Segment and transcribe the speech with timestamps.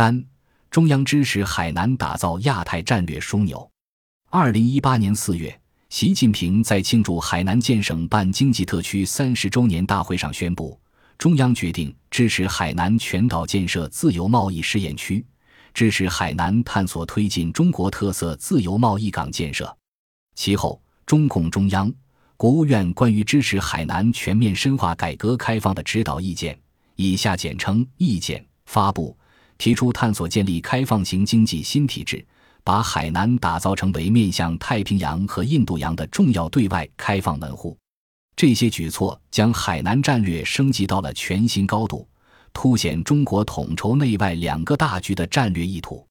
[0.00, 0.24] 三、
[0.70, 3.70] 中央支持海南打造亚太战略枢纽。
[4.30, 10.80] 二零一八年四月，习近平在庆祝海南建省办经济特区三十周年大会上宣布，
[11.18, 15.22] 中央决定支持海南全岛建设自由贸易试验区，
[15.74, 19.76] 支持海南探索推进中国特色自由贸易港建设。
[20.34, 21.92] 其后，中共中央、
[22.38, 26.58] 国务院关于支持海南全面深化改革开放的指导意见
[26.96, 29.14] （以下简称意见）发布。
[29.60, 32.24] 提出探索建立开放型经济新体制，
[32.64, 37.76] 把海南打造成为面向太平洋和印度洋的重要对外开放门户。
[38.34, 42.08] 这些举措将海南战略升级到了全新高度，
[42.54, 46.02] 凸显中国统筹内外两个大局的战略意图。